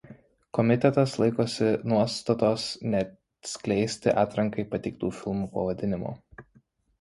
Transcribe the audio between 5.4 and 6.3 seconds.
pavadinimų.